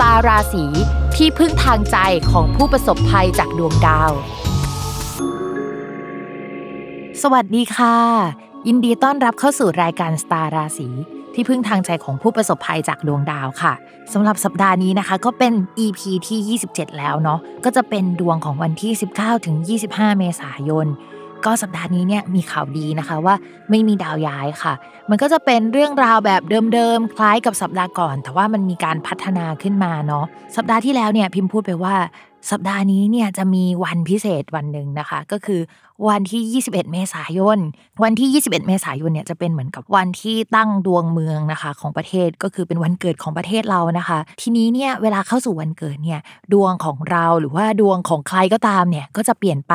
[0.00, 0.64] ตาราศี
[1.16, 1.96] ที่พึ่งทางใจ
[2.30, 4.12] ของผู้ประสบภัยจากดวงดาว
[7.22, 7.96] สวัสดีค่ะ
[8.66, 10.88] ยินดีต้อนรับเข้าสู่รายการสตาราศี
[11.34, 13.72] ที่พึ่งทางใจของผู้ประสบภัยจากดวงดาวค่ะ
[14.12, 15.52] สำหรับสัปดาห์นี้นะคะ ก็เป็น
[15.84, 19.56] EP ที่ 27 แล้วเนาะก็จะเป็นดวงของวันที่ 19ถึง
[19.88, 20.86] 25 เมษายน
[21.46, 23.34] ก็สัปดาห์นี้เนี่ยมีข่าวดีนะคะว่า
[23.70, 24.74] ไม่มีดาวย้ายค่ะ
[25.10, 26.42] มันก็จะเป็นเรื่องราวแบบ
[26.74, 30.24] เดิมๆ คล้ายกับสัปดาห์ก่อน แต่ว่ามันมีการพัฒนาขึ้นมาเนาะ
[30.56, 31.94] สัปดาห์ที่แล้วเนี่ยพิมพ์พูดไปว่า
[32.50, 35.60] สัปดาห์นี้เนี่ยจะมีวันพิเศษวันหนึ่งนะคะ ก็คือ
[36.08, 37.58] วันที่ 21 เมษายน
[38.02, 46.20] วันที่ 21 เมษายนเนี่ยจะเป็นเหมือนกับวันที่ตั้งดวงเมืองนะคะของประเทศก็คือเป็นวันเกิดของประเทศเรานะคะ ทีนี้เนี่ยเวลาเข้าสู่วันเกิดเนี่ย
[46.52, 49.74] ดวงของเราหรือว่าดวงของใครก็ตามเนี่ยก็จะเปลี่ยนไป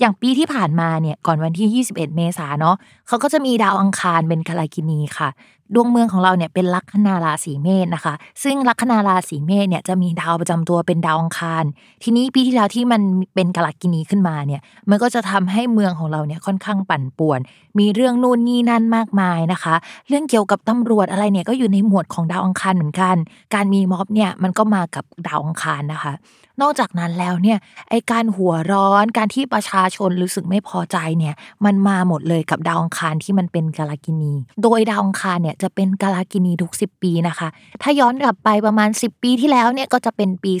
[0.00, 2.76] อย่างปีที่ผ่านมาเนี่ยก่อนวันที่ 21 เมษาเนาะ
[3.08, 5.28] เขาก็จะมีดาวอังคารเป็นกาลกินีค่ะ
[5.74, 11.64] ดวงเมืองของเราเนี่ยเป็นลัคนาราศีเมษนะคะ ซึ่งลัคนาราศีเมษเนี่ยจะมีดาวประจำตัวเป็นดาวอังคาร
[12.02, 13.02] ทีนี้ปีที่แล้วที่มัน
[13.34, 17.40] เป็นกาลกินีขึ้นมาเนี่ย มันก็จะทำให้เมืองของเราเนี่ยค่อนข้างปั่นป่วน
[17.78, 19.74] มีเรื่องนู่นนี่นั่นมากมายนะคะ
[20.08, 23.16] เรื่องเกี่ยวกับตำรวจอะไรเนี่ยก็อยู่ในหมวดของดาวอังคารเหมือนกัน
[23.54, 26.14] การมีม็อบเนี่ยมันก็มากับดาวอังคารนะคะ
[26.62, 27.58] นอกจากนั้นแล้วเนี่ย
[27.90, 31.34] ไอการหัวร้อนการที่ประชาชนรู้สึกไม่พอใจเนี่ย
[31.64, 34.32] มันมาหมดเลยกับดาวอังคารที่มันเป็นกาลกินี
[34.62, 37.48] โดยดาวอังคารเนี่ยจะเป็นกาลกินีทุก 10 ปีนะคะ
[37.82, 40.52] ถ้าย้อนกลับไปประมาณ 10 ปีที่แล้วเนี่ยก็จะเป็นปี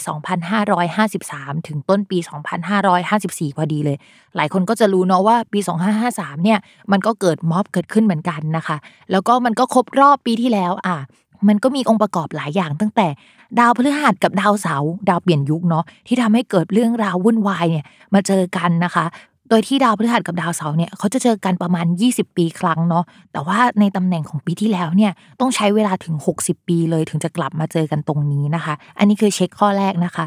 [0.80, 2.18] 2553 ถึงต้นปี
[2.86, 3.96] 2554 พอดีเลย
[4.36, 5.58] หลายคนก็จะจะรู้เนาะว่าปี
[6.02, 6.58] 2553 เนี่ย
[6.92, 8.76] มันก็เกิดม็อบเกิดขึ้นเหมือนกันนะคะ
[9.10, 10.96] แล้วก็มันก็ครบรอบปีที่แล้วอะ
[11.48, 13.06] มันก็มีองค์ประกอบหลายอย่างตั้งแต่
[13.58, 17.84] ดาวพฤหัสกับดาวเสาร์ดาวเปลี่ยนยุคเนาะที่ทำให้เกิดเรื่องราววุ่นวายเนี่ย
[18.14, 19.04] มาเจอกันนะคะ
[19.48, 30.26] โดยที่ดาวพฤหัสกับดาวเสาร์เนี่ยเขาจะเจอกันประมาณ 20 ปีครั้งเนาะแต่ว่าในตำแหน่งของปีที่แล้วเนี่ยต้องใช้เวลาถึง 60 ปีเลยถึงจะกลับมาเจอกันตรงนี้นะคะ อันนี้คือเช็คข้อแรกนะคะ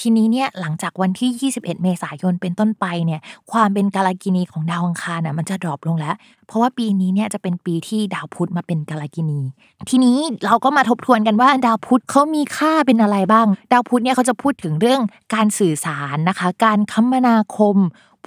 [0.00, 3.20] ทีนี้เนี่ยหลังจากวันที่ 21 เมษายนเป็นต้นไปเนี่ย
[3.52, 6.14] ความเป็นกาลกินีของดาวอังคารน่ะมันจะดรอปลงแล้ว
[6.46, 9.40] เพราะว่าปีนี้เนี่ยจะเป็นปีที่ดาวพุธมาเป็นกาลกินี
[9.90, 15.00] ทีนี้เราก็มาทบทวนกันว่าดาวพุธเขามีค่าเป็นอะไรบ้าง ดาวพุธเนี่ยเขาจะพูดถึงเรื่อง
[15.34, 17.76] การสื่อสารนะคะ การคมนาคม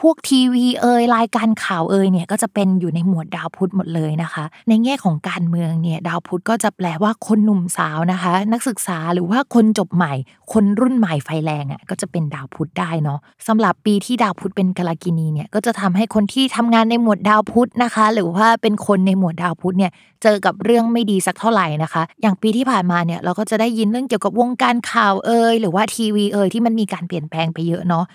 [0.02, 10.14] พวกทีวีเอ่ยรายการข่าวเอ่ยเนี่ยก็จะเป็นอยู่ในหมวดดาวพุธหมดเลยนะคะ ในแง่ของการเมืองเนี่ยดาวพุธก็จะแปลว่าคนหนุ่มสาวนะคะ นักศึกษาหรือว่าคนจบใหม่
[10.54, 19.92] คนรุ่นใหม่ไฟแรงอะก็จะเป็นดาวพุธได้เนาะสำหรับปีที่ดาวพุธเป็นกาลกินีเนี่ยก็จะทำให้คนที่ทำงานในหมวดดาวพุธนะคะ หรือว่าเป็นคนในหมวดดาวพุธเนี่ย
[20.24, 28.06] เจอกับเรื่องไม่ดีสักเท่าไหร่นะคะ อย่างปีที่ผ่านมาเนี่ยเราก็จะได้ยินเรื่องเกี่ยวกับวงการข่าวเอ่ยหรือว่าทีวีเอ่ยที่มันมีการเปลี่ยนแปลงไปเยอะเนาะ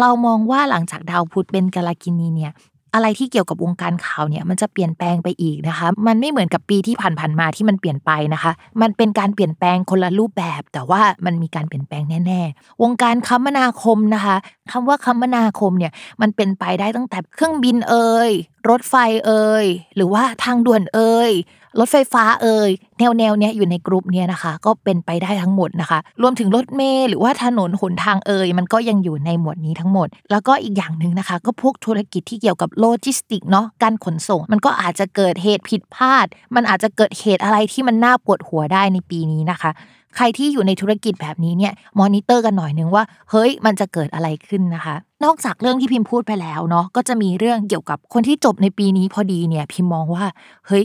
[0.00, 2.52] เรามองว่าหลังจากดาวพุธเป็นกาลกินีเนี่ย
[2.94, 8.52] อะไรที่เกี่ยวกับวงการข่าวเนี่ยมันจะเปลี่ยนแปลงไปอีกนะคะ มันไม่เหมือนกับปีที่ผ่านๆมาที่มันเปลี่ยนไปนะคะ
[8.82, 14.36] มันเป็นการเปลี่ยนแปลงคนละรูปแบบ แต่ว่ามันมีการเปลี่ยนแปลงแน่ๆ วงการคมนาคมนะคะ
[14.72, 18.30] คำว่าคมนาคมเนี่ยมันเป็นไปได้ตั้งแต่เครื่องบินเอ่ย
[18.68, 18.94] รถไฟ
[19.26, 19.66] เอ่ย
[19.96, 21.32] หรือว่าทางด่วนเอ่ย
[21.78, 39.70] รถไฟฟ้าเอ่ยแนวแนวเนี้ยอยู่ในกลุ่มเนี้ยนะคะ ก็เป็นไปได้ทั้งหมดนะคะ รวมถึงรถเมล์หรือว่าถนนหนทางเอ่ยมันก็ยังอยู่ในหมวดนี้ทั้งหมด แล้วก็อีกอย่างหนึ่งนะคะ ก็พวกธุรกิจที่เกี่ยวกับโลจิสติกเนาะการขนส่ง มันก็อาจจะเกิดเหตุผิดพลาด มันอาจจะเกิดเหตุอะไรที่มันน่าปวดหัวได้ในปีนี้นะคะ
[40.16, 44.94] ใครที่อยู่ในธุรกิจแบบนี้เนี่ยมอนิเตอร์กันหน่อยนึงว่า เฮ้ยมันจะเกิดอะไรขึ้นนะคะ
[45.24, 50.24] นอกจากเรื่องที่พิมพ์พูดไปแล้วเนาะก็จะมีเรื่องเกี่ยวกับคนที่จบในปีนี้พอดีเนี่ยพิมมองว่า
[50.66, 50.84] เฮ้ย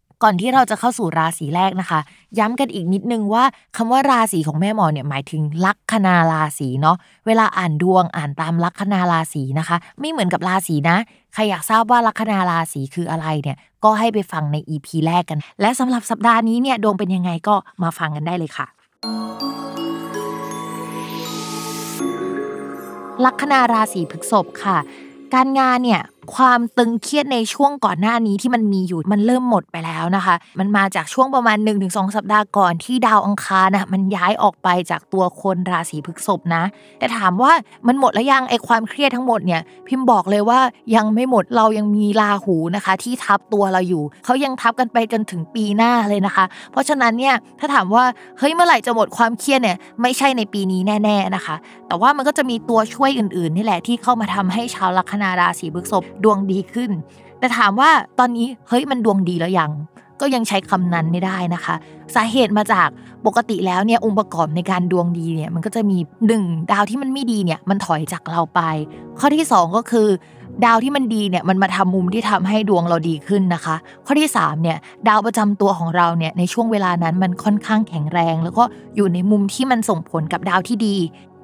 [0.23, 1.99] ก่อนที่เราจะเข้าสู่ราศีแรกนะคะ
[2.39, 3.43] ย้ำกันอีกนิดนึงว่า
[3.77, 6.97] คำว่าราศีของแม่หมอเนี่ยหมายถึงลัคนาราศีเนาะ
[7.27, 10.97] เวลาอ่านดวงอ่านตามลัคนาราศีนะคะ ไม่เหมือนกับราศีนะ
[11.33, 18.67] ใครอยากทราบว่าลัคนาราศีคืออะไรเนี่ยก็ให้ไปฟังใน EP แรกกัน และสำหรับสัปดาห์นี้เนี่ยดวงเป็นยังไงก็มาฟังกันได้เลยค่ะ
[23.25, 24.77] ลัคนาราศีพฤษภค่ะ
[25.33, 26.01] การงานเนี่ย
[26.35, 36.63] ความตึงเครียดในช่วงก่อนหน้านี้ที่มันมีอยู่มันเริ่มหมดไปแล้วนะคะ มันมาจากช่วงประมาณ 1-2 สัปดาห์ก่อนที่ดาวอังคารนะมันย้ายออกไปจากตัวคนราศีพฤษภนะ
[36.99, 37.51] แต่ถามว่า
[37.87, 40.59] มันหมดแล้วยังไอความเครียดทั้งหมดเนี่ยพิมพ์บอกเลยว่า
[40.95, 48.03] ยังไม่หมดเรายังมีราหูนะคะ ที่ทับตัวเราอยู่เขายังทับกันไปจนถึงปีหน้าเลยนะคะ เพราะฉะนั้นเนี่ยถ้าถามว่า
[48.39, 51.55] เฮ้ยเมื่อไหร่จะหมดความเครียดเนี่ยไม่ใช่ในปีนี้แน่ ๆนะคะ
[51.91, 56.91] แต่ว่ามันก็จะมีตัวช่วยอื่นๆนี่แหละที่เข้ามาทำให้ชาวลัคนาราศีพฤษภดวงดีขึ้น
[57.39, 57.89] แต่ถามว่า
[58.19, 59.71] ตอนนี้เฮ้ยมันดวงดีแล้วยัง
[60.21, 61.75] ก็ยังใช้คำนั้นไม่ได้นะคะ
[62.15, 62.87] สาเหตุมาจาก
[63.25, 65.97] ปกติแล้วเนี่ยองค์ประกอบในการดวงดีเนี่ยมันก็จะมี
[66.27, 68.61] หนึ่งดาวที่มันไม่ดีเนี่ยมันถอยจากเราไป
[69.19, 70.07] ข้อที่สองก็คือ
[70.65, 74.77] ดาวที่มันดีเนี่ยมันมาทำมุมที่ทำให้ดวงเราดีขึ้นนะคะ ข้อที่3เนี่ย
[75.07, 78.63] ดาวประจำตัวของเราเนี่ยในช่วงเวลานั้นมันค่อนข้างแข็งแรง แล้วก็
[78.95, 80.97] อยู่ในมุมที่มันส่งผลกับดาวที่ดี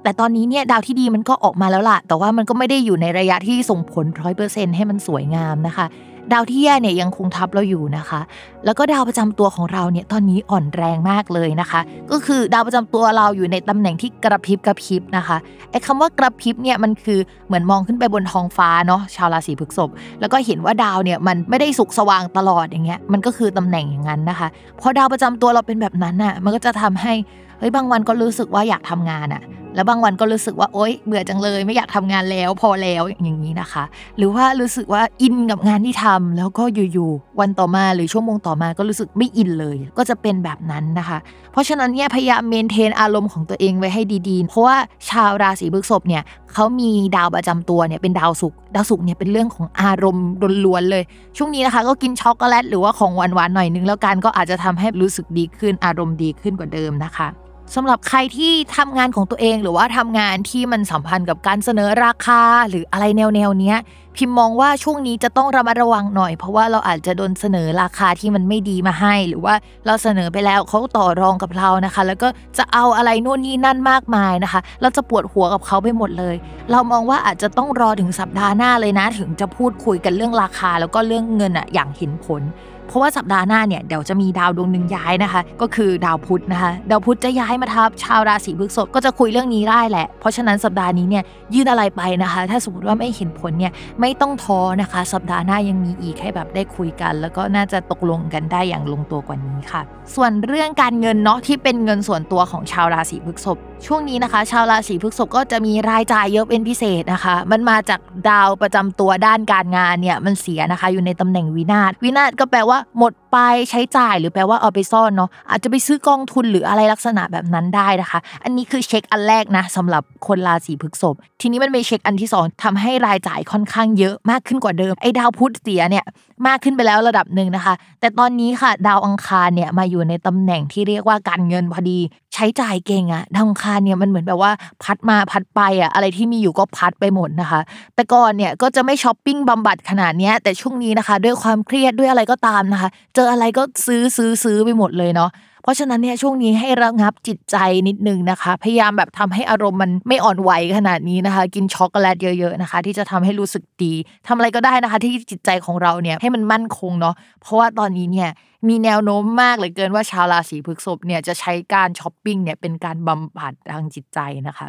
[0.03, 5.85] แต่ตอนนี้เนี่ยดาวที่ดีมันก็ออกมาแล้วล่ะ แต่ว่ามันก็ไม่ได้อยู่ในระยะที่ส่งผลร้อยเปอร์เซ็นให้มันสวยงามนะคะ
[6.33, 8.21] ดาวที่แย่เนี่ยยังคงทับเราอยู่นะคะ
[8.65, 15.37] แล้วก็ดาวประจำตัวของเราเนี่ยตอนนี้อ่อนแรงมากเลยนะคะ ก็คือดาวประจำตัวเราอยู่ในตำแหน่งที่กระพริบกระพริบนะคะ
[15.71, 19.89] ไอ้คำว่ากระพริบเนี่ยมันคือเหมือนมองขึ้นไปบนท้องฟ้าเนาะชาวราศีพฤษภ
[20.19, 24.47] แล้วก็เห็นว่าดาวเนี่ยมันไม่ได้สุกสว่างตลอดอย่างเงี้ยมันก็คือตำแหน่งอย่างนั้นนะคะ
[24.79, 27.13] พอดาวประจำตัวเราเป็นแบบนั้นน่ะมันก็จะทำให้
[27.59, 29.41] เฮ้ยบางวันก็รู้สึกว่าอยากทำงานอะ
[29.75, 33.83] แล้วบางวันก็รู้สึกว่าโอ๊ยเบื่อจังเลย ไม่อยากทำงานแล้วพอแล้วอย่างนี้นะคะ
[34.17, 41.17] หรือว่ารู้สึกว่าอินกับงานที่ทำแล้วก็อยู่ๆวันต่อมาหรือชั่วโมงต่อมาก็รู้สึกไม่อินเลย ก็จะเป็นแบบนั้นนะคะ
[41.51, 44.77] เพราะฉะนั้นเนี่ยพยายามเมนเทนอารมณ์ของตัวเองไว้ให้ดีๆ เพราะว่า
[45.09, 46.23] ชาวราศีพฤษภเนี่ย
[46.53, 50.27] เขามีดาวประจำตัวเนี่ยเป็นดาวศุกร์ดาวศุกร์เนี่ยเป็นเรื่องของอารมณ์
[50.65, 51.03] ล้วนๆเลย
[51.37, 57.29] ช่วงนี้นะคะ ก็กินช็อกโกแลตหรือว่าของหวานๆหน่อยนึงแล้วกันก็อาจจะทำให้รู้สึกดีขึ้นอารมณ์ดีขึ้นกว่าเดิมนะคะ
[57.75, 63.77] สำหรับใครที่ทำงานของตัวเองหรือว่าทำงานที่มันสัมพันธ์กับการเสนอราคาหรืออะไรแนวแนวเนี้ย
[64.17, 69.55] พิมพ์มองว่าช่วงนี้จะต้องระมัดระวังหน่อย เพราะว่าเราอาจจะโดนเสนอราคาที่มันไม่ดีมาให้ หรือว่า
[69.85, 72.27] เราเสนอไปแล้วเขาต่อรองกับเรานะคะ แล้วก็
[72.57, 76.35] จะเอาอะไรนู่นนี่นั่นมากมายนะคะ เราจะปวดหัวกับเขาไปหมดเลย
[76.71, 82.43] เรามองว่าอาจจะต้องรอถึงสัปดาห์หน้าเลยนะ ถึงจะพูดคุยกันเรื่องราคา แล้วก็เรื่องเงินอะอย่างเห็นผล
[82.89, 91.23] เพราะว่าสัปดาห์หน้าเนี่ยเดี๋ยวจะมีดาวดวงหนึ่งย้ายนะคะ ก็คือดาวพุธนะคะ ดาวพุธจะย้ายมาทับชาวราศีพฤษภก็จะคุยเรื่องนี้ได้แหละ เพราะฉะนั้นสัปดาห์นี้เนี่ย
[91.53, 99.81] ยื่นอะไรไปนะคะ ถ้าสมมติว่าไม่เห็นผลเนี่ยไม่ไม่ต้องท้อนะคะ สัปดาห์หน้ายังมีอีกให้แบบได้คุยกัน แล้วก็น่าจะตกลงกันได้อย่างลงตัวกว่านี้ค่ะ
[100.15, 107.99] ส่วนเรื่องการเงินเนาะที่เป็นเงินส่วนตัวของชาวราศีพฤษภช่วงนี้นะคะ ชาวราศีพฤษภก็จะมีรายจ่ายเยอะเป็นพิเศษนะคะ มันมาจาก
[108.29, 113.37] ดาวประจำตัวด้านการงานเนี่ยมันเสียนะคะ อยู่ในตำแหน่งวินาศวินาศก็แปลว่าหมดไป
[113.69, 126.05] ใช้จ่ายหรือแปลว่าเอาไปซ่อนเนาะอาจจะไปซื้อกองทุนหรืออะไรลักษณะแบบนั้นได้นะคะ อันนี้คือเช็คอันแรกนะสำหรับคนราศีพฤษภทีนี้มันมีเช็คอันที่สองทำให้รายจ่ายค่อนข้างเยอะมากขึ้นกว่าเดิมไอ้ดาวพุธเสียเนี่ย
[126.47, 131.99] มากขึ้นไปแล้วระดับหนึ่งนะคะ แต่ตอนนี้ค่ะ ดาวอังคารเนี่ยมาอยู่ในตำแหน่งที่เรียกว่าการเงินพอดี
[132.33, 134.51] ใช้จ่ายเก่งอะดาวอังคารเนี่ยมันเหมือนแบบว่า
[134.83, 137.61] พัดมาพัดไปอะอะไรที่มีอยู่ก็พัดไปหมดนะคะ
[137.95, 145.29] แต่ก่อนเนี่ยก็จะไม่ช้อปปิ้งบำบัดขนาดเนี้ยแต่ช่วงนี้นะคะ ด้วยความเครียดด้วยอะไรก็ตามนะคะ เจออะไรก็ซื้อซื้อซื้อไปหมดเลยเนาะ
[145.61, 153.93] เพราะฉะนั้นเนี่ยช่วงนี้ให้ระงับจิตใจนิดนึงนะคะ พยายามแบบทำให้อารมณ์มันไม่อ่อนไหวขนาดนี้นะคะ กินช็อกโกแลตเยอะๆนะคะ ที่จะทำให้รู้สึกดี
[154.27, 158.29] ทำอะไรก็ได้นะคะ ที่จิตใจของเราเนี่ยให้มันมั่นคงเนาะเพราะว่าตอนนี้เนี่ย
[158.67, 164.67] มีแนวโน้มมากเหลือเกินว่าชาวราศีพฤษภเนี่ยจะใช้การช้อปปิ้งเนี่ยเป็นการบำบัดทางจิตใจนะคะ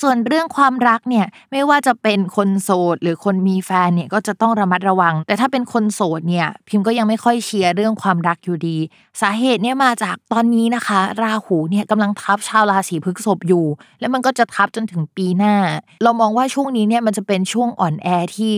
[0.00, 8.76] ส่วนเรื่องความรักเนี่ยไม่ว่าจะเป็นคนโสดหรือคนมีแฟนเนี่ยก็จะต้องระมัดระวัง แต่ถ้าเป็นคนโสดเนี่ยพิมพ์ก็ยังไม่ค่อยเชียร์เรื่องความรักอยู่ดี
[9.20, 13.66] สาเหตุเนี่ยมาจากตอนนี้นะคะ ราหูเนี่ยกำลังทับชาวราศีพฤษภอยู่
[14.00, 15.54] แล้วมันก็จะทับจนถึงปีหน้า
[16.02, 18.52] เรามองว่าช่วงนี้เนี่ยมันจะเป็นช่วงอ่อนแอที่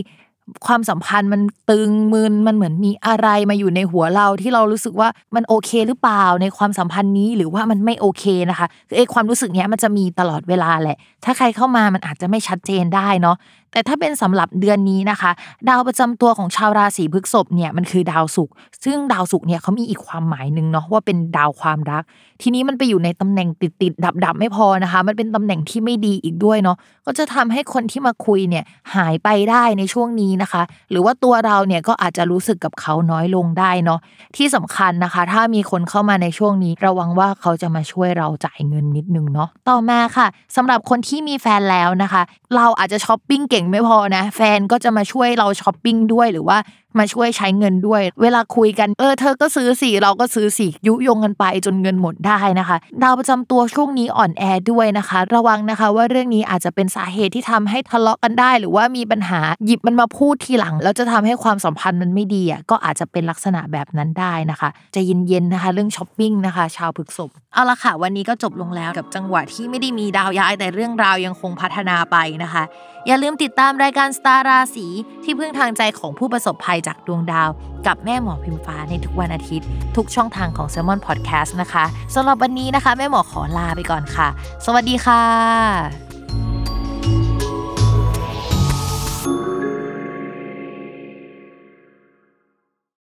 [0.67, 13.37] ความสัมพันธ์มันตึงมึนมันเหมือนมีอะไรมาอยู่ในหัวเราที่เรารู้สึกว่ามันโอเคหรือเปล่าในความสัมพันธ์นี้หรือว่ามันไม่โอเคนะคะคือไอ้ความรู้สึกเนี้ยมันจะมีตลอดเวลาแหละ ถ้าใครเข้ามามันอาจจะไม่ชัดเจนได้เนาะ
[13.73, 15.31] แต่ถ้าเป็นสำหรับเดือนนี้นะคะ
[15.69, 22.03] ดาวประจำตัวของชาวราศีพฤษภเนี่ยมันคือดาวศุกร์ซึ่งดาวศุกร์เนี่ยเขามีอีกความหมายหนึ่งเนาะว่าเป็นดาวความรัก
[22.43, 26.77] ทีนี้มันไปอยู่ในตำแหน่งติดติดดับดับๆไม่พอนะคะ มันเป็นตำแหน่งที่ไม่ดีอีกด้วยเนาะ
[27.07, 28.65] ก็จะทำให้คนที่มาคุยเนี่ย
[28.95, 34.01] หายไปได้ในช่วงนี้นะคะ หรือว่าตัวเราเนี่ยก็อาจจะรู้สึกกับเขาน้อยลงได้เนาะ
[34.37, 40.27] ที่สำคัญนะคะ ถ้ามีคนเข้ามาในช่วงนี้ระวังว่าเขาจะมาช่วยเราจ่ายเงินนิดนึงเนาะต่อมาค่ะ
[40.57, 42.23] สำหรับคนที่มีแฟนแล้วนะคะ
[42.57, 46.59] เราอาจจะช้อปปิ้งเก่งไม่พอนะ แฟนก็จะมาช่วยเราช้อปปิ้งด้วยหรือว่า
[46.99, 72.63] มาช่วยใช้เงินด้วย เวลาคุยกันเออเธอก็ซื้อสิเราก็ซื้อสิยุยงกันไปจนเงินหมดได้นะคะดาวประจำตัวช่วงนี้อ่อนแอด้วยนะคะ ระวังนะคะว่าเรื่องนี้อาจจะเป็นสาเหตุที่ทำให้ทะเลาะกันได้ หรือว่ามีปัญหาหยิบมันมาพูดทีหลัง แล้วจะทำให้ความสัมพันธ์มันไม่ดีอะก็อาจจะเป็นลักษณะแบบนั้นได้นะคะใจเย็นๆนะคะ เรื่องช้อปปิ้งนะคะ ชาวพฤษภเอาละค่ะวันนี้ก็จบลงแล้วกับจังหวะที่ไม่ได้มีดาวย้ายแต่เรื่องราวยังคงพัฒนาไปนะคะ
[73.07, 74.87] อย่าลืมติดตามรายการสตาราศี
[75.25, 77.49] ที่พึ่งทางใจของผู้ประสบภัยจากดวงดาว
[77.87, 81.85] กับแม่หมอพิมฟ้าในทุกวันอาทิตย์ ทุกช่องทางของ s ซ l m o n Podcast นะคะ
[82.15, 84.29] สำหรับวันนี้นะคะ แม่หมอขอลาไปก่อนค่ะ
[84.67, 86.12] สวัสดีค่ะ